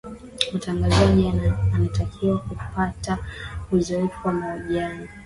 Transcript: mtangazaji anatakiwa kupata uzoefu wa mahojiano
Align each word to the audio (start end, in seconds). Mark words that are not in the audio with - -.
mtangazaji 0.53 1.31
anatakiwa 1.73 2.37
kupata 2.37 3.17
uzoefu 3.71 4.27
wa 4.27 4.33
mahojiano 4.33 5.07